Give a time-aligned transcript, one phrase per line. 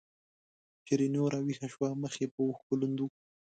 [0.85, 3.07] شیرینو راویښه شوه مخ یې په اوښکو لوند و.